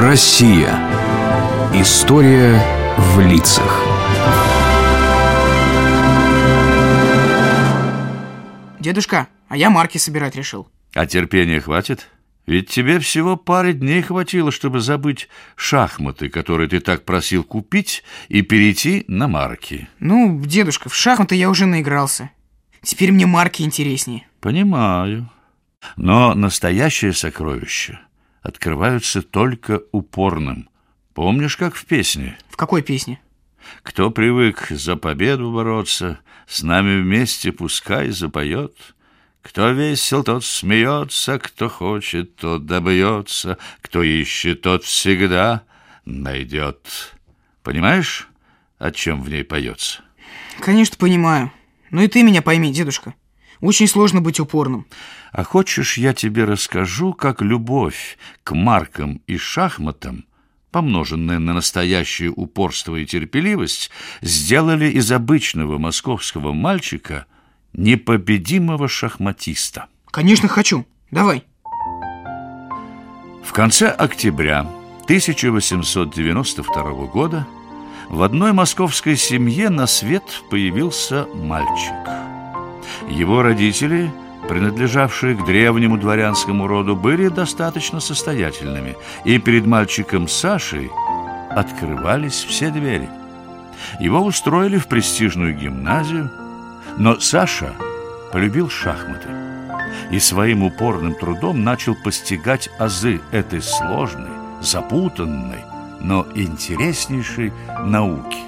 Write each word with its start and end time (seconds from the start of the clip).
Россия. 0.00 0.70
История 1.74 2.58
в 2.96 3.20
лицах. 3.20 3.84
Дедушка, 8.80 9.28
а 9.48 9.58
я 9.58 9.68
марки 9.68 9.98
собирать 9.98 10.36
решил. 10.36 10.70
А 10.94 11.04
терпения 11.04 11.60
хватит? 11.60 12.08
Ведь 12.46 12.70
тебе 12.70 12.98
всего 12.98 13.36
пары 13.36 13.74
дней 13.74 14.00
хватило, 14.00 14.50
чтобы 14.50 14.80
забыть 14.80 15.28
шахматы, 15.54 16.30
которые 16.30 16.70
ты 16.70 16.80
так 16.80 17.04
просил 17.04 17.44
купить, 17.44 18.02
и 18.28 18.40
перейти 18.40 19.04
на 19.06 19.28
марки. 19.28 19.86
Ну, 19.98 20.40
дедушка, 20.42 20.88
в 20.88 20.94
шахматы 20.94 21.34
я 21.34 21.50
уже 21.50 21.66
наигрался. 21.66 22.30
Теперь 22.82 23.12
мне 23.12 23.26
марки 23.26 23.60
интереснее. 23.60 24.26
Понимаю. 24.40 25.30
Но 25.96 26.32
настоящее 26.32 27.12
сокровище 27.12 27.98
открываются 28.42 29.22
только 29.22 29.82
упорным. 29.92 30.68
Помнишь, 31.14 31.56
как 31.56 31.74
в 31.74 31.84
песне? 31.84 32.38
В 32.48 32.56
какой 32.56 32.82
песне? 32.82 33.20
Кто 33.82 34.10
привык 34.10 34.68
за 34.70 34.96
победу 34.96 35.52
бороться, 35.52 36.18
с 36.46 36.62
нами 36.62 37.00
вместе 37.00 37.52
пускай 37.52 38.10
запоет. 38.10 38.74
Кто 39.42 39.70
весел, 39.70 40.22
тот 40.22 40.44
смеется, 40.44 41.38
кто 41.38 41.68
хочет, 41.68 42.36
тот 42.36 42.66
добьется, 42.66 43.58
кто 43.80 44.02
ищет, 44.02 44.62
тот 44.62 44.84
всегда 44.84 45.62
найдет. 46.04 47.14
Понимаешь, 47.62 48.28
о 48.78 48.90
чем 48.90 49.22
в 49.22 49.30
ней 49.30 49.44
поется? 49.44 50.02
Конечно, 50.60 50.96
понимаю. 50.98 51.52
Ну 51.90 52.02
и 52.02 52.08
ты 52.08 52.22
меня 52.22 52.42
пойми, 52.42 52.72
дедушка. 52.72 53.14
Очень 53.60 53.88
сложно 53.88 54.20
быть 54.20 54.40
упорным. 54.40 54.86
А 55.32 55.44
хочешь, 55.44 55.98
я 55.98 56.14
тебе 56.14 56.44
расскажу, 56.44 57.12
как 57.12 57.42
любовь 57.42 58.18
к 58.42 58.54
маркам 58.54 59.20
и 59.26 59.36
шахматам, 59.36 60.24
помноженная 60.70 61.38
на 61.38 61.52
настоящее 61.52 62.30
упорство 62.30 62.96
и 62.96 63.04
терпеливость, 63.04 63.90
сделали 64.22 64.90
из 64.90 65.12
обычного 65.12 65.78
московского 65.78 66.52
мальчика 66.52 67.26
непобедимого 67.72 68.88
шахматиста? 68.88 69.86
Конечно, 70.10 70.48
хочу. 70.48 70.86
Давай. 71.10 71.44
В 73.44 73.52
конце 73.52 73.88
октября 73.88 74.60
1892 75.04 77.06
года 77.06 77.46
в 78.08 78.22
одной 78.22 78.52
московской 78.52 79.16
семье 79.16 79.70
на 79.70 79.86
свет 79.86 80.42
появился 80.50 81.26
мальчик. 81.34 82.29
Его 83.10 83.42
родители, 83.42 84.10
принадлежавшие 84.48 85.34
к 85.34 85.44
древнему 85.44 85.98
дворянскому 85.98 86.66
роду, 86.68 86.94
были 86.94 87.28
достаточно 87.28 87.98
состоятельными, 87.98 88.96
и 89.24 89.38
перед 89.38 89.66
мальчиком 89.66 90.28
Сашей 90.28 90.90
открывались 91.50 92.44
все 92.44 92.70
двери. 92.70 93.08
Его 93.98 94.20
устроили 94.20 94.78
в 94.78 94.86
престижную 94.86 95.54
гимназию, 95.56 96.30
но 96.98 97.18
Саша 97.18 97.72
полюбил 98.32 98.70
шахматы 98.70 99.28
и 100.12 100.20
своим 100.20 100.62
упорным 100.62 101.14
трудом 101.14 101.64
начал 101.64 101.96
постигать 101.96 102.70
азы 102.78 103.20
этой 103.32 103.60
сложной, 103.60 104.30
запутанной, 104.60 105.64
но 106.00 106.26
интереснейшей 106.34 107.52
науки. 107.84 108.38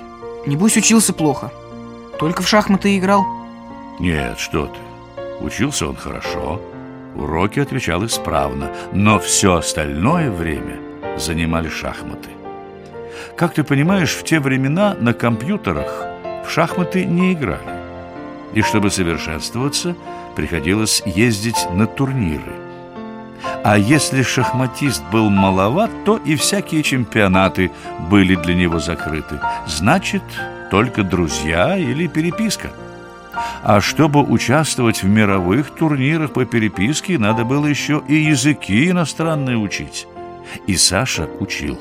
Небось, 0.47 0.77
учился 0.77 1.13
плохо. 1.13 1.51
Только 2.19 2.43
в 2.43 2.49
шахматы 2.49 2.97
играл. 2.97 3.42
Нет, 3.99 4.39
что 4.39 4.67
ты. 4.67 4.79
Учился 5.41 5.89
он 5.89 5.97
хорошо, 5.97 6.61
уроки 7.15 7.61
отвечал 7.61 8.05
исправно, 8.05 8.71
но 8.93 9.19
все 9.19 9.55
остальное 9.55 10.31
время 10.31 10.79
занимали 11.19 11.69
шахматы. 11.69 12.31
Как 13.37 13.55
ты 13.55 13.65
понимаешь, 13.65 14.13
в 14.13 14.25
те 14.25 14.41
времена 14.41 14.95
на 14.99 15.15
компьютерах 15.15 16.07
в 16.47 16.51
шахматы 16.51 17.05
не 17.05 17.33
играли. 17.33 17.83
И 18.55 18.63
чтобы 18.63 18.91
совершенствоваться, 18.91 19.97
приходилось 20.37 21.03
ездить 21.07 21.67
на 21.73 21.87
турниры. 21.87 22.53
А 23.65 23.79
если 23.79 24.23
шахматист 24.23 25.03
был 25.11 25.31
маловат, 25.31 25.91
то 26.05 26.17
и 26.17 26.37
всякие 26.37 26.83
чемпионаты 26.83 27.71
были 28.11 28.35
для 28.35 28.55
него 28.55 28.79
закрыты. 28.79 29.41
Значит, 29.67 30.23
только 30.71 31.03
друзья 31.03 31.77
или 31.77 32.07
переписка. 32.07 32.71
А 33.63 33.81
чтобы 33.81 34.23
участвовать 34.23 35.03
в 35.03 35.09
мировых 35.09 35.71
турнирах 35.71 36.33
по 36.33 36.45
переписке, 36.45 37.19
надо 37.19 37.45
было 37.45 37.67
еще 37.67 38.03
и 38.09 38.15
языки 38.15 38.91
иностранные 38.91 39.57
учить. 39.57 40.07
И 40.67 40.77
Саша 40.77 41.29
учил. 41.41 41.79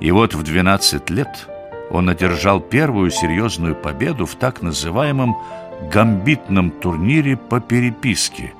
И 0.00 0.10
вот 0.10 0.34
в 0.34 0.42
12 0.42 1.10
лет 1.10 1.48
он 1.90 2.08
одержал 2.08 2.60
первую 2.60 3.10
серьезную 3.10 3.74
победу 3.74 4.26
в 4.26 4.34
так 4.34 4.62
называемом 4.62 5.36
гамбитном 5.90 6.70
турнире 6.70 7.36
по 7.36 7.60
переписке, 7.60 8.52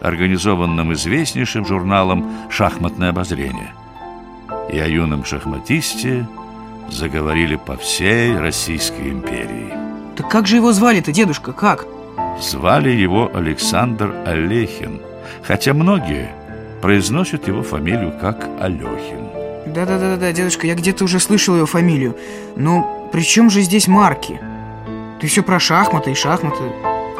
организованном 0.00 0.92
известнейшим 0.94 1.66
журналом 1.66 2.30
«Шахматное 2.50 3.10
обозрение». 3.10 3.72
И 4.70 4.78
о 4.78 4.86
юном 4.86 5.24
шахматисте 5.24 6.26
заговорили 6.88 7.56
по 7.56 7.76
всей 7.76 8.36
Российской 8.36 9.10
империи. 9.10 9.81
Так 10.22 10.30
как 10.30 10.46
же 10.46 10.54
его 10.54 10.72
звали-то, 10.72 11.10
дедушка, 11.10 11.52
как? 11.52 11.84
Звали 12.40 12.90
его 12.90 13.28
Александр 13.34 14.14
Олехин, 14.24 15.00
хотя 15.42 15.74
многие 15.74 16.30
произносят 16.80 17.48
его 17.48 17.64
фамилию 17.64 18.14
как 18.20 18.48
Алехин. 18.60 19.26
Да-да-да, 19.66 20.32
дедушка, 20.32 20.68
я 20.68 20.76
где-то 20.76 21.04
уже 21.04 21.18
слышал 21.18 21.56
его 21.56 21.66
фамилию. 21.66 22.16
Но 22.54 23.08
при 23.12 23.22
чем 23.22 23.50
же 23.50 23.62
здесь 23.62 23.88
марки? 23.88 24.40
Ты 25.20 25.26
все 25.26 25.42
про 25.42 25.58
шахматы 25.58 26.12
и 26.12 26.14
шахматы. 26.14 26.70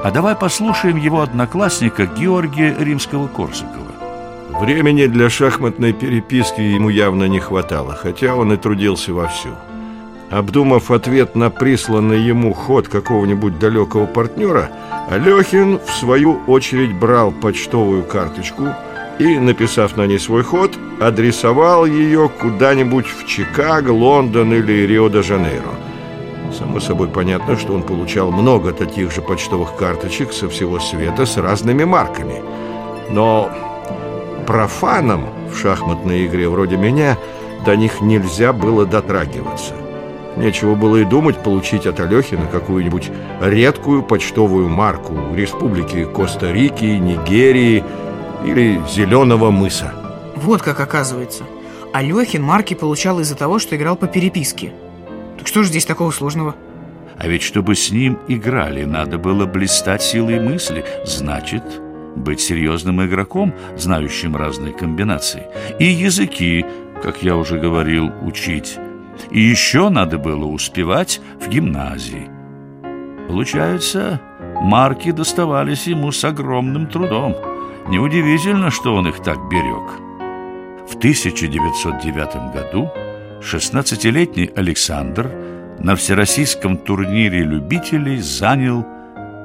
А 0.04 0.10
давай 0.12 0.36
послушаем 0.36 0.96
его 0.96 1.22
одноклассника 1.22 2.06
Георгия 2.06 2.72
Римского-Корсакова. 2.78 4.60
Времени 4.60 5.06
для 5.06 5.28
шахматной 5.28 5.92
переписки 5.92 6.60
ему 6.60 6.88
явно 6.88 7.24
не 7.24 7.40
хватало, 7.40 7.96
хотя 7.96 8.36
он 8.36 8.52
и 8.52 8.56
трудился 8.56 9.12
вовсю. 9.12 9.56
Обдумав 10.32 10.91
ответ 10.91 11.37
на 11.37 11.50
присланный 11.50 12.19
ему 12.19 12.54
ход 12.54 12.88
какого-нибудь 12.88 13.59
далекого 13.59 14.06
партнера, 14.06 14.70
Алехин, 15.10 15.78
в 15.78 15.91
свою 15.91 16.41
очередь, 16.47 16.94
брал 16.94 17.32
почтовую 17.32 18.03
карточку 18.03 18.69
и, 19.19 19.38
написав 19.38 19.98
на 19.98 20.06
ней 20.06 20.19
свой 20.19 20.43
ход, 20.43 20.72
адресовал 21.03 21.84
ее 21.84 22.31
куда-нибудь 22.41 23.04
в 23.06 23.26
Чикаго, 23.26 23.91
Лондон 23.91 24.54
или 24.54 24.87
Рио-де-Жанейро. 24.87 25.75
Само 26.59 26.81
собой 26.81 27.09
понятно, 27.09 27.59
что 27.59 27.75
он 27.75 27.82
получал 27.82 28.32
много 28.32 28.72
таких 28.72 29.12
же 29.12 29.20
почтовых 29.20 29.76
карточек 29.76 30.32
со 30.32 30.49
всего 30.49 30.81
света 30.81 31.26
с 31.26 31.37
разными 31.37 31.84
марками. 31.84 32.43
Но 33.10 33.50
профанам 34.47 35.26
в 35.53 35.59
шахматной 35.59 36.25
игре 36.25 36.49
вроде 36.49 36.78
меня 36.78 37.19
до 37.66 37.76
них 37.76 38.00
нельзя 38.00 38.54
было 38.54 38.87
дотрагиваться. 38.87 39.81
Нечего 40.37 40.75
было 40.75 40.97
и 40.97 41.04
думать 41.04 41.43
получить 41.43 41.87
от 41.87 42.00
Алехина 42.00 42.47
какую-нибудь 42.47 43.10
редкую 43.41 44.03
почтовую 44.03 44.69
марку 44.69 45.15
Республики 45.34 46.04
Коста-Рики, 46.04 46.84
Нигерии 46.84 47.84
или 48.44 48.81
Зеленого 48.91 49.50
мыса. 49.50 49.93
Вот 50.37 50.62
как 50.62 50.81
оказывается. 50.81 51.44
Алехин 51.93 52.43
марки 52.43 52.75
получал 52.75 53.20
из-за 53.20 53.37
того, 53.37 53.59
что 53.59 53.76
играл 53.76 53.97
по 53.97 54.06
переписке. 54.06 54.72
Так 55.38 55.47
что 55.47 55.62
же 55.62 55.69
здесь 55.69 55.84
такого 55.84 56.10
сложного? 56.10 56.54
А 57.19 57.28
ведь 57.28 57.43
чтобы 57.43 57.75
с 57.75 57.91
ним 57.91 58.19
играли, 58.26 58.84
надо 58.84 59.19
было 59.19 59.44
блистать 59.44 60.03
силой 60.03 60.41
мысли. 60.41 60.84
Значит, 61.04 61.62
быть 62.16 62.41
серьезным 62.41 63.04
игроком, 63.04 63.54
знающим 63.76 64.34
разные 64.34 64.72
комбинации. 64.72 65.44
И 65.78 65.85
языки, 65.85 66.64
как 67.02 67.23
я 67.23 67.37
уже 67.37 67.58
говорил, 67.58 68.11
учить. 68.23 68.78
И 69.30 69.40
еще 69.40 69.88
надо 69.88 70.19
было 70.19 70.44
успевать 70.46 71.20
в 71.40 71.48
гимназии. 71.48 72.28
Получается, 73.28 74.20
марки 74.60 75.10
доставались 75.10 75.86
ему 75.86 76.12
с 76.12 76.24
огромным 76.24 76.86
трудом. 76.86 77.36
Неудивительно, 77.88 78.70
что 78.70 78.94
он 78.94 79.08
их 79.08 79.22
так 79.22 79.48
берег. 79.48 79.90
В 80.88 80.96
1909 80.96 82.52
году 82.52 82.90
16-летний 83.40 84.50
Александр 84.54 85.30
на 85.78 85.96
всероссийском 85.96 86.76
турнире 86.76 87.40
любителей 87.40 88.18
занял 88.18 88.86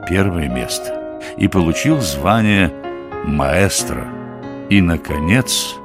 первое 0.08 0.50
место 0.50 1.22
и 1.38 1.48
получил 1.48 2.00
звание 2.00 2.72
маэстро. 3.26 4.06
И, 4.70 4.82
наконец, 4.82 5.76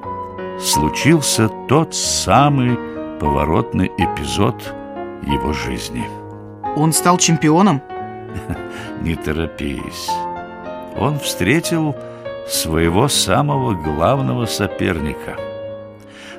случился 0.60 1.48
тот 1.68 1.94
самый 1.94 2.76
поворотный 3.22 3.86
эпизод 3.98 4.74
его 5.24 5.52
жизни. 5.52 6.04
Он 6.76 6.92
стал 6.92 7.19
чемпионом? 7.19 7.80
Не 9.00 9.14
торопись. 9.14 10.10
Он 10.96 11.20
встретил 11.20 11.94
своего 12.48 13.06
самого 13.06 13.74
главного 13.74 14.46
соперника. 14.46 15.36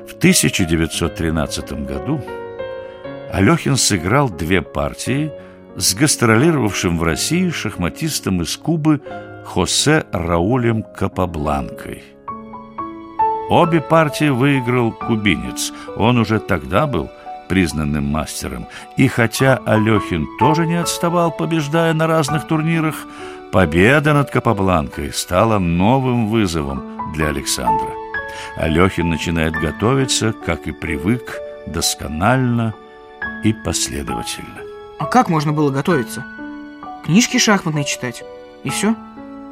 В 0.06 0.12
1913 0.18 1.86
году 1.86 2.20
Алехин 3.32 3.78
сыграл 3.78 4.28
две 4.28 4.60
партии 4.60 5.32
с 5.76 5.94
гастролировавшим 5.94 6.98
в 6.98 7.02
России 7.02 7.48
шахматистом 7.48 8.42
из 8.42 8.58
Кубы 8.58 9.00
Хосе 9.46 10.04
Раулем 10.12 10.82
Капабланкой. 10.82 12.13
Обе 13.50 13.80
партии 13.80 14.30
выиграл 14.30 14.92
кубинец. 14.92 15.72
Он 15.96 16.18
уже 16.18 16.38
тогда 16.38 16.86
был 16.86 17.10
признанным 17.48 18.06
мастером. 18.06 18.66
И 18.96 19.06
хотя 19.06 19.60
Алехин 19.66 20.26
тоже 20.38 20.66
не 20.66 20.80
отставал, 20.80 21.30
побеждая 21.30 21.92
на 21.92 22.06
разных 22.06 22.46
турнирах, 22.46 22.94
победа 23.52 24.14
над 24.14 24.30
Капабланкой 24.30 25.12
стала 25.12 25.58
новым 25.58 26.28
вызовом 26.28 27.12
для 27.12 27.28
Александра. 27.28 27.90
Алехин 28.56 29.10
начинает 29.10 29.54
готовиться, 29.54 30.32
как 30.32 30.66
и 30.66 30.72
привык, 30.72 31.38
досконально 31.66 32.74
и 33.44 33.52
последовательно. 33.52 34.62
А 34.98 35.06
как 35.06 35.28
можно 35.28 35.52
было 35.52 35.70
готовиться? 35.70 36.24
Книжки 37.04 37.38
шахматные 37.38 37.84
читать? 37.84 38.24
И 38.64 38.70
все? 38.70 38.96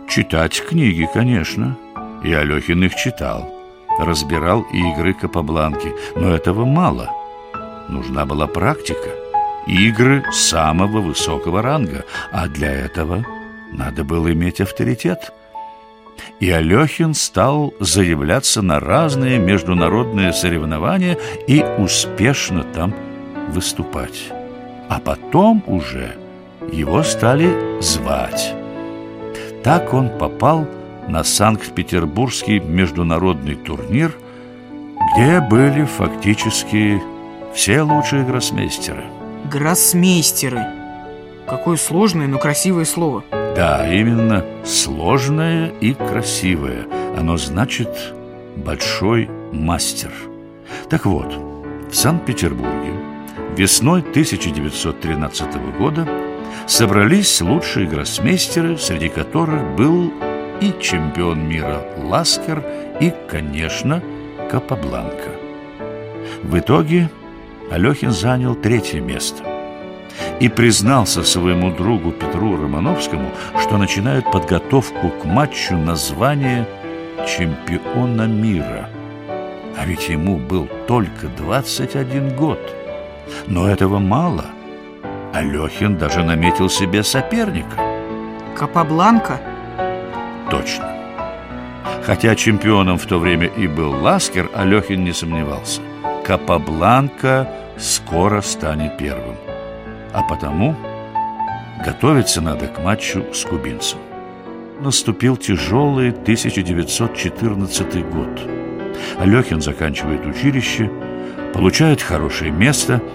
Читать 0.08 0.62
книги, 0.66 1.06
конечно. 1.12 1.76
И 2.24 2.32
Алехин 2.32 2.84
их 2.84 2.94
читал. 2.94 3.61
Разбирал 3.98 4.62
игры 4.72 5.14
Капабланки. 5.14 5.92
Но 6.14 6.34
этого 6.34 6.64
мало. 6.64 7.10
Нужна 7.88 8.26
была 8.26 8.46
практика. 8.46 9.10
Игры 9.66 10.24
самого 10.32 11.00
высокого 11.00 11.62
ранга. 11.62 12.04
А 12.32 12.48
для 12.48 12.72
этого 12.72 13.24
надо 13.72 14.04
было 14.04 14.32
иметь 14.32 14.60
авторитет. 14.60 15.32
И 16.40 16.50
Алехин 16.50 17.14
стал 17.14 17.72
заявляться 17.80 18.62
на 18.62 18.80
разные 18.80 19.38
международные 19.38 20.32
соревнования 20.32 21.16
и 21.46 21.64
успешно 21.78 22.64
там 22.64 22.94
выступать. 23.48 24.30
А 24.88 25.00
потом 25.00 25.62
уже 25.66 26.16
его 26.72 27.02
стали 27.02 27.80
звать. 27.80 28.54
Так 29.62 29.94
он 29.94 30.10
попал 30.18 30.66
на 31.08 31.24
Санкт-Петербургский 31.24 32.60
международный 32.60 33.54
турнир, 33.54 34.14
где 35.14 35.40
были 35.40 35.84
фактически 35.84 37.02
все 37.54 37.82
лучшие 37.82 38.24
гроссмейстеры. 38.24 39.04
Гроссмейстеры. 39.50 40.64
Какое 41.46 41.76
сложное, 41.76 42.26
но 42.26 42.38
красивое 42.38 42.84
слово. 42.84 43.24
Да, 43.30 43.92
именно 43.92 44.44
сложное 44.64 45.68
и 45.80 45.92
красивое. 45.92 46.86
Оно 47.18 47.36
значит 47.36 47.90
«большой 48.56 49.28
мастер». 49.52 50.10
Так 50.88 51.04
вот, 51.04 51.34
в 51.90 51.94
Санкт-Петербурге 51.94 52.94
весной 53.56 54.00
1913 54.00 55.78
года 55.78 56.08
собрались 56.66 57.40
лучшие 57.42 57.86
гроссмейстеры, 57.86 58.78
среди 58.78 59.08
которых 59.08 59.76
был 59.76 60.10
и 60.62 60.72
чемпион 60.80 61.48
мира 61.48 61.82
Ласкер, 61.98 62.64
и, 63.00 63.12
конечно, 63.28 64.00
Капабланка. 64.48 65.30
В 66.44 66.56
итоге 66.56 67.10
Алехин 67.70 68.12
занял 68.12 68.54
третье 68.54 69.00
место 69.00 69.42
и 70.38 70.48
признался 70.48 71.24
своему 71.24 71.72
другу 71.72 72.12
Петру 72.12 72.56
Романовскому, 72.56 73.30
что 73.60 73.76
начинает 73.76 74.30
подготовку 74.30 75.10
к 75.10 75.24
матчу 75.24 75.76
на 75.76 75.96
звание 75.96 76.66
чемпиона 77.26 78.26
мира. 78.26 78.88
А 79.76 79.84
ведь 79.84 80.08
ему 80.08 80.36
был 80.38 80.68
только 80.86 81.26
21 81.38 82.36
год. 82.36 82.60
Но 83.46 83.68
этого 83.68 83.98
мало– 83.98 84.44
Алехин 85.32 85.96
даже 85.96 86.22
наметил 86.22 86.68
себе 86.68 87.02
соперника 87.02 87.78
Капабланка? 88.54 89.40
Точно. 90.52 90.86
Хотя 92.04 92.36
чемпионом 92.36 92.98
в 92.98 93.06
то 93.06 93.18
время 93.18 93.46
и 93.46 93.66
был 93.66 93.90
Ласкер, 93.90 94.50
Алехин 94.54 95.02
не 95.02 95.14
сомневался. 95.14 95.80
Капабланка 96.26 97.48
скоро 97.78 98.42
станет 98.42 98.98
первым. 98.98 99.36
А 100.12 100.22
потому 100.22 100.76
готовиться 101.82 102.42
надо 102.42 102.66
к 102.66 102.84
матчу 102.84 103.24
с 103.32 103.46
кубинцем. 103.46 103.98
Наступил 104.80 105.38
тяжелый 105.38 106.10
1914 106.10 108.10
год. 108.10 108.42
Алехин 109.18 109.62
заканчивает 109.62 110.26
училище, 110.26 110.90
получает 111.54 112.02
хорошее 112.02 112.50
место– 112.50 113.00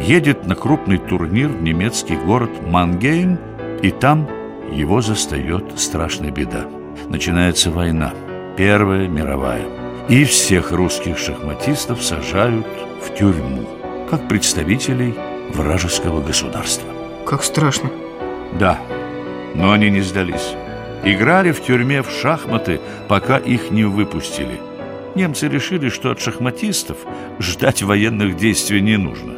едет 0.00 0.46
на 0.46 0.54
крупный 0.54 0.98
турнир 0.98 1.48
в 1.48 1.62
немецкий 1.62 2.16
город 2.16 2.50
Мангейм, 2.66 3.38
и 3.82 3.90
там 3.90 4.28
его 4.72 5.00
застает 5.00 5.78
страшная 5.78 6.30
беда. 6.30 6.66
Начинается 7.08 7.70
война, 7.70 8.12
Первая 8.56 9.06
мировая. 9.06 9.66
И 10.08 10.24
всех 10.24 10.72
русских 10.72 11.18
шахматистов 11.18 12.02
сажают 12.02 12.66
в 13.02 13.14
тюрьму, 13.14 13.68
как 14.08 14.28
представителей 14.28 15.14
вражеского 15.52 16.22
государства. 16.22 16.88
Как 17.26 17.42
страшно. 17.42 17.90
Да, 18.58 18.78
но 19.54 19.72
они 19.72 19.90
не 19.90 20.00
сдались. 20.00 20.54
Играли 21.04 21.52
в 21.52 21.62
тюрьме 21.62 22.02
в 22.02 22.10
шахматы, 22.10 22.80
пока 23.08 23.36
их 23.36 23.70
не 23.70 23.84
выпустили. 23.84 24.58
Немцы 25.14 25.48
решили, 25.48 25.90
что 25.90 26.10
от 26.10 26.20
шахматистов 26.20 26.96
ждать 27.38 27.82
военных 27.82 28.36
действий 28.36 28.80
не 28.80 28.96
нужно. 28.96 29.34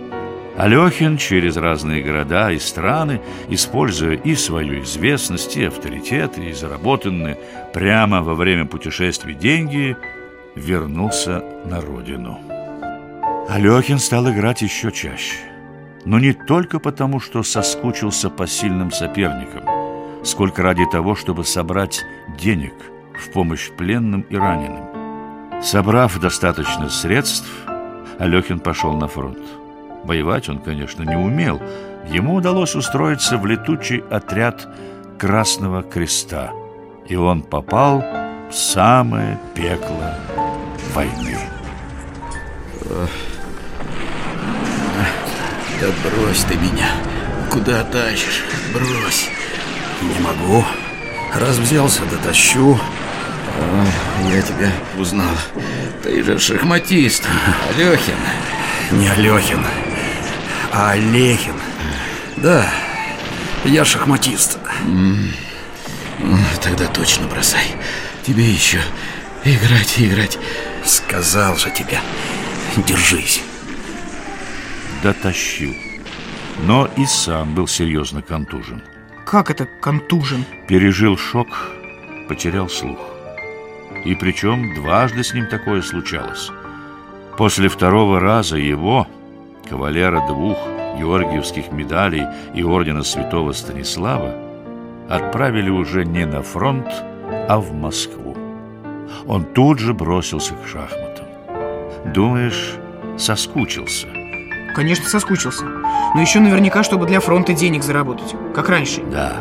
Алехин 0.59 1.19
через 1.19 1.57
разные 1.57 2.03
города 2.03 2.51
и 2.51 2.59
страны, 2.59 3.21
используя 3.49 4.17
и 4.17 4.35
свою 4.35 4.83
известность, 4.83 5.57
и 5.57 5.65
авторитет, 5.65 6.37
и 6.37 6.53
заработанные 6.53 7.39
прямо 7.73 8.23
во 8.23 8.35
время 8.35 8.67
путешествий 8.67 9.35
деньги, 9.35 9.97
вернулся 10.57 11.45
на 11.65 11.81
родину. 11.81 12.41
Алехин 13.49 14.01
стал 14.01 14.29
играть 14.33 14.63
еще 14.63 14.91
чаще. 14.91 15.37
Но 16.05 16.19
не 16.19 16.33
только 16.33 16.81
потому, 16.81 17.21
что 17.21 17.45
соскучился 17.45 18.29
по 18.29 18.49
сильным 18.49 18.91
соперникам, 18.91 19.63
сколько 20.25 20.65
ради 20.65 20.87
того, 20.91 21.15
чтобы 21.15 21.45
собрать 21.45 22.03
денег 22.37 22.75
в 23.15 23.31
помощь 23.33 23.71
пленным 23.71 24.23
и 24.23 24.37
раненым. 24.37 25.63
Собрав 25.63 26.19
достаточно 26.19 26.89
средств, 26.89 27.49
Алехин 28.19 28.59
пошел 28.59 28.95
на 28.95 29.07
фронт. 29.07 29.39
Воевать 30.05 30.49
он, 30.49 30.59
конечно, 30.59 31.03
не 31.03 31.17
умел. 31.17 31.61
Ему 32.09 32.37
удалось 32.37 32.75
устроиться 32.75 33.37
в 33.37 33.47
летучий 33.47 34.03
отряд 34.11 34.67
Красного 35.19 35.83
Креста. 35.83 36.53
И 37.07 37.17
он 37.17 37.43
попал 37.43 38.05
в 38.51 38.55
самое 38.55 39.39
пекло 39.55 40.15
войны. 40.95 41.39
Да 45.81 45.87
брось 46.05 46.45
ты 46.45 46.55
меня. 46.57 46.91
Куда 47.51 47.85
тащишь? 47.85 48.45
Брось. 48.73 49.29
Не 50.03 50.21
могу. 50.21 50.65
Раз 51.35 51.59
взялся, 51.59 52.03
дотащу. 52.11 52.79
я 54.33 54.43
тебя 54.43 54.71
узнал. 54.99 55.35
Ты 56.03 56.23
же 56.23 56.39
шахматист. 56.39 57.29
Алехин. 57.77 58.17
Не 58.93 59.09
Алехин 59.09 59.65
а 60.79 60.93
Олехин. 60.93 61.57
Да, 62.37 62.65
я 63.65 63.85
шахматист. 63.85 64.59
Тогда 66.63 66.87
точно 66.87 67.27
бросай. 67.27 67.67
Тебе 68.23 68.49
еще 68.49 68.81
играть 69.45 69.99
и 69.99 70.09
играть. 70.09 70.39
Сказал 70.85 71.57
же 71.57 71.71
тебе. 71.71 71.99
Держись. 72.87 73.43
Дотащил. 75.03 75.75
Но 76.63 76.89
и 76.97 77.07
сам 77.07 77.55
был 77.55 77.67
серьезно 77.67 78.23
контужен. 78.23 78.83
Как 79.27 79.51
это 79.51 79.67
контужен? 79.67 80.45
Пережил 80.69 81.19
шок, 81.19 81.49
потерял 82.29 82.69
слух. 82.69 82.99
И 84.05 84.15
причем 84.15 84.75
дважды 84.77 85.25
с 85.25 85.35
ним 85.35 85.49
такое 85.49 85.83
случалось. 85.83 86.51
После 87.37 87.69
второго 87.69 88.21
раза 88.21 88.57
его, 88.57 89.09
кавалера 89.69 90.27
двух 90.27 90.57
георгиевских 90.99 91.71
медалей 91.73 92.25
и 92.55 92.63
ордена 92.63 93.03
святого 93.03 93.53
Станислава, 93.53 94.35
отправили 95.09 95.71
уже 95.71 96.05
не 96.05 96.27
на 96.27 96.43
фронт, 96.43 96.89
а 97.49 97.59
в 97.59 97.73
Москву. 97.73 98.37
Он 99.27 99.45
тут 99.45 99.79
же 99.79 99.95
бросился 99.95 100.55
к 100.55 100.67
шахматам. 100.67 101.27
Думаешь, 102.13 102.75
соскучился? 103.17 104.07
Конечно, 104.75 105.07
соскучился. 105.07 105.65
Но 105.65 106.21
еще 106.21 106.41
наверняка, 106.41 106.83
чтобы 106.83 107.07
для 107.07 107.21
фронта 107.21 107.53
денег 107.53 107.83
заработать, 107.83 108.35
как 108.55 108.69
раньше. 108.69 109.03
Да. 109.11 109.37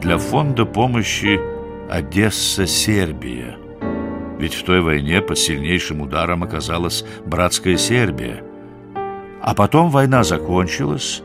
Для 0.00 0.18
фонда 0.18 0.64
помощи 0.64 1.40
Одесса-Сербия. 1.90 3.56
Ведь 4.38 4.54
в 4.54 4.64
той 4.64 4.80
войне 4.80 5.20
под 5.20 5.38
сильнейшим 5.38 6.00
ударом 6.00 6.42
оказалась 6.42 7.04
братская 7.24 7.76
Сербия. 7.76 8.42
А 9.44 9.54
потом 9.54 9.90
война 9.90 10.24
закончилась, 10.24 11.22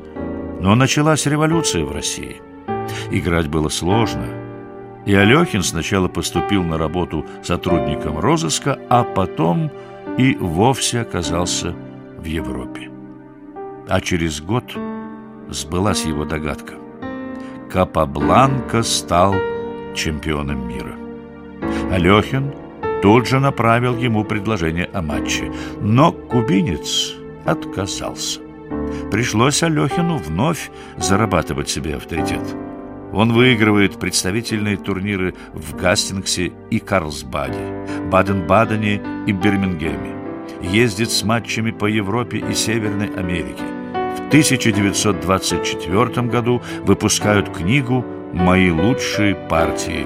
но 0.59 0.75
началась 0.75 1.25
революция 1.25 1.85
в 1.85 1.93
России. 1.93 2.41
Играть 3.11 3.47
было 3.47 3.69
сложно. 3.69 4.25
И 5.05 5.15
Алехин 5.15 5.63
сначала 5.63 6.09
поступил 6.09 6.61
на 6.63 6.77
работу 6.77 7.25
сотрудником 7.41 8.19
розыска, 8.19 8.77
а 8.89 9.05
потом 9.05 9.71
и 10.17 10.35
вовсе 10.35 10.99
оказался 10.99 11.73
в 12.17 12.25
Европе. 12.25 12.91
А 13.87 14.01
через 14.01 14.41
год 14.41 14.65
сбылась 15.47 16.03
его 16.03 16.25
догадка. 16.25 16.73
Капабланка 17.71 18.83
стал 18.83 19.33
чемпионом 19.95 20.67
мира. 20.67 20.93
Алехин 21.89 22.53
тут 23.01 23.27
же 23.27 23.39
направил 23.39 23.95
ему 23.95 24.25
предложение 24.25 24.89
о 24.91 25.01
матче, 25.01 25.53
но 25.79 26.11
кубинец 26.11 27.15
отказался. 27.45 28.41
Пришлось 29.11 29.63
Алехину 29.63 30.17
вновь 30.17 30.69
зарабатывать 30.97 31.69
себе 31.69 31.95
авторитет. 31.95 32.43
Он 33.11 33.33
выигрывает 33.33 33.99
представительные 33.99 34.77
турниры 34.77 35.33
в 35.53 35.75
Гастингсе 35.75 36.51
и 36.69 36.79
Карлсбаде, 36.79 37.57
Баден-Бадене 38.11 39.01
и 39.25 39.31
Бирмингеме. 39.31 40.15
Ездит 40.61 41.09
с 41.09 41.23
матчами 41.23 41.71
по 41.71 41.85
Европе 41.85 42.37
и 42.37 42.53
Северной 42.53 43.07
Америке. 43.15 43.63
В 43.93 44.27
1924 44.27 46.27
году 46.27 46.61
выпускают 46.83 47.49
книгу 47.49 48.05
«Мои 48.33 48.69
лучшие 48.69 49.35
партии». 49.35 50.05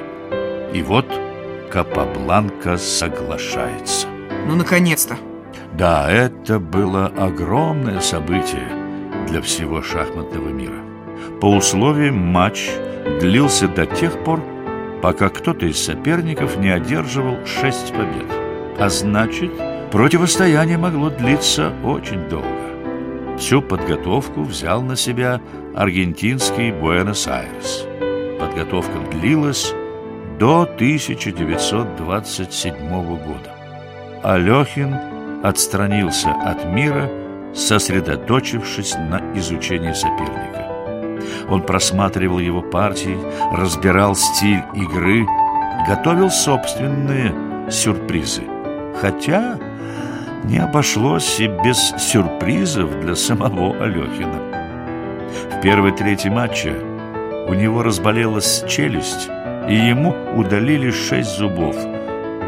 И 0.74 0.82
вот 0.82 1.06
Капабланка 1.70 2.78
соглашается. 2.78 4.08
Ну, 4.48 4.56
наконец-то. 4.56 5.18
Да, 5.78 6.10
это 6.12 6.60
было 6.60 7.06
огромное 7.08 8.00
событие 8.00 8.68
для 9.28 9.42
всего 9.42 9.82
шахматного 9.82 10.50
мира. 10.50 10.78
По 11.42 11.48
условиям 11.48 12.18
матч 12.18 12.70
длился 13.20 13.68
до 13.68 13.88
тех 13.88 14.24
пор, 14.24 14.40
пока 15.02 15.30
кто-то 15.30 15.66
из 15.66 15.84
соперников 15.84 16.58
не 16.58 16.70
одерживал 16.70 17.44
шесть 17.46 17.92
побед. 17.92 18.28
А 18.78 18.88
значит, 18.90 19.52
противостояние 19.92 20.78
могло 20.78 21.10
длиться 21.10 21.74
очень 21.84 22.30
долго. 22.30 22.48
Всю 23.40 23.64
подготовку 23.64 24.44
взял 24.44 24.84
на 24.84 24.96
себя 24.96 25.42
аргентинский 25.76 26.72
Буэнос-Айрес. 26.72 27.88
Подготовка 28.40 29.00
длилась 29.12 29.74
до 30.40 30.62
1927 30.62 33.18
года. 33.18 33.50
Алехин 34.22 35.13
отстранился 35.44 36.32
от 36.32 36.66
мира, 36.66 37.10
сосредоточившись 37.54 38.96
на 38.96 39.22
изучении 39.36 39.92
соперника. 39.92 40.72
Он 41.50 41.62
просматривал 41.62 42.40
его 42.40 42.62
партии, 42.62 43.18
разбирал 43.52 44.16
стиль 44.16 44.64
игры, 44.74 45.28
готовил 45.88 46.32
собственные 46.32 47.36
сюрпризы. 47.70 48.44
Хотя 49.00 49.60
не 50.46 50.60
обошлось 50.60 51.40
и 51.40 51.48
без 51.48 51.94
сюрпризов 51.98 53.02
для 53.02 53.16
самого 53.16 53.84
Алехина. 53.84 54.40
В 55.52 55.62
первой 55.62 55.92
трети 55.92 56.30
матча 56.30 56.74
у 57.48 57.54
него 57.54 57.84
разболелась 57.84 58.64
челюсть, 58.68 59.30
и 59.68 59.76
ему 59.76 60.16
удалили 60.36 60.90
шесть 60.92 61.38
зубов. 61.38 61.76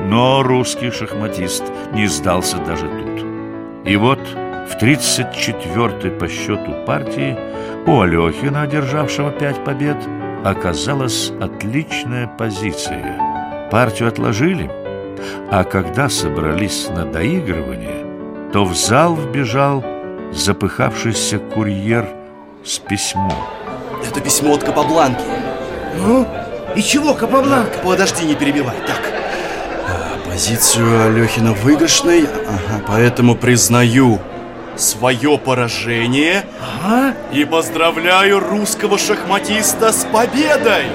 Но 0.06 0.44
русский 0.44 0.92
шахматист 0.92 1.64
не 1.94 2.08
сдался 2.08 2.58
даже 2.58 2.88
тут. 2.88 3.26
И 3.86 3.96
вот 3.98 4.20
в 4.20 4.78
34-й 4.82 6.12
по 6.12 6.28
счету 6.28 6.86
партии 6.86 7.38
у 7.88 8.02
Алехина, 8.02 8.64
одержавшего 8.64 9.32
пять 9.32 9.64
побед, 9.64 9.98
оказалась 10.44 11.32
отличная 11.42 12.28
позиция. 12.28 13.20
Партию 13.72 14.10
отложили, 14.10 14.70
а 15.52 15.64
когда 15.64 16.08
собрались 16.08 16.88
на 16.90 17.06
доигрывание, 17.06 18.06
то 18.54 18.64
в 18.64 18.76
зал 18.76 19.16
вбежал 19.16 19.84
запыхавшийся 20.32 21.40
курьер 21.40 22.08
с 22.64 22.78
письмом. 22.78 23.34
Это 24.08 24.22
письмо 24.22 24.54
от 24.54 24.64
Капабланки. 24.64 25.24
Ну, 25.98 26.28
и 26.76 26.82
чего, 26.82 27.14
Капабланка? 27.14 27.80
Подожди, 27.84 28.26
не 28.26 28.36
перебивай. 28.36 28.76
Так, 28.86 29.15
позицию 30.36 31.06
Алехина 31.06 31.54
выигрышной, 31.54 32.24
ага, 32.26 32.84
поэтому 32.86 33.36
признаю 33.36 34.20
свое 34.76 35.38
поражение 35.38 36.44
Ага. 36.84 37.14
и 37.32 37.46
поздравляю 37.46 38.42
русского 38.42 38.98
шахматиста 38.98 39.94
с 39.94 40.04
победой! 40.04 40.88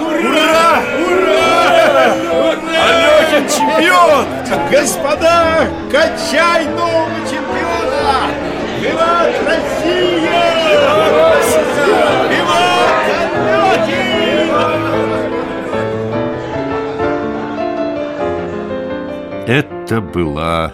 Ура! 0.00 0.80
Ура! 1.08 2.14
Алехин 2.86 3.48
чемпион! 3.48 4.26
Господа, 4.70 5.66
качай 5.90 6.66
нового 6.66 7.10
чемпиона! 7.28 8.30
Виват 8.80 9.34
Россия! 9.44 10.46
Это 19.86 20.00
была 20.00 20.72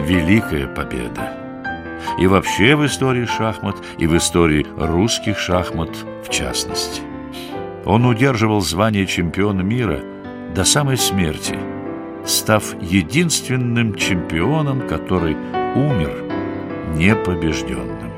великая 0.00 0.66
победа. 0.66 1.32
И 2.18 2.26
вообще 2.26 2.74
в 2.74 2.84
истории 2.84 3.24
шахмат, 3.24 3.76
и 3.98 4.08
в 4.08 4.16
истории 4.16 4.66
русских 4.76 5.38
шахмат 5.38 5.90
в 6.24 6.28
частности. 6.28 7.02
Он 7.84 8.04
удерживал 8.04 8.60
звание 8.60 9.06
чемпиона 9.06 9.60
мира 9.60 10.00
до 10.56 10.64
самой 10.64 10.96
смерти, 10.96 11.56
став 12.26 12.64
единственным 12.82 13.94
чемпионом, 13.94 14.88
который 14.88 15.36
умер 15.76 16.24
непобежденным. 16.96 18.10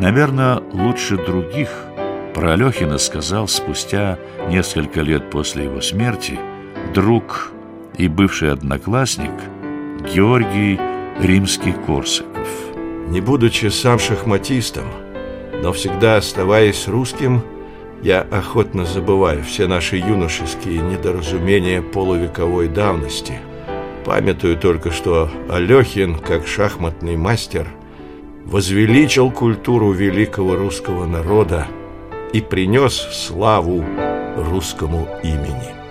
Наверное, 0.00 0.60
лучше 0.74 1.16
других 1.16 1.70
про 2.34 2.52
Алехина 2.52 2.98
сказал 2.98 3.48
спустя 3.48 4.18
несколько 4.50 5.00
лет 5.00 5.30
после 5.30 5.64
его 5.64 5.80
смерти 5.80 6.38
друг 6.92 7.53
и 7.98 8.08
бывший 8.08 8.52
одноклассник 8.52 9.32
Георгий 10.12 10.78
Римский-Корсаков. 11.20 12.48
Не 13.08 13.20
будучи 13.20 13.66
сам 13.66 13.98
шахматистом, 13.98 14.86
но 15.62 15.72
всегда 15.72 16.16
оставаясь 16.16 16.88
русским, 16.88 17.42
я 18.02 18.20
охотно 18.20 18.84
забываю 18.84 19.42
все 19.42 19.66
наши 19.66 19.96
юношеские 19.96 20.78
недоразумения 20.78 21.80
полувековой 21.80 22.68
давности. 22.68 23.38
Памятую 24.04 24.58
только, 24.58 24.90
что 24.90 25.30
Алехин, 25.48 26.18
как 26.18 26.46
шахматный 26.46 27.16
мастер, 27.16 27.66
возвеличил 28.44 29.30
культуру 29.30 29.92
великого 29.92 30.56
русского 30.56 31.06
народа 31.06 31.66
и 32.34 32.42
принес 32.42 32.94
славу 32.94 33.82
русскому 34.36 35.08
имени. 35.22 35.83